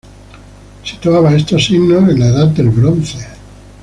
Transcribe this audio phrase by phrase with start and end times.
[0.83, 3.19] Situaba estos signos en la Edad del Bronce.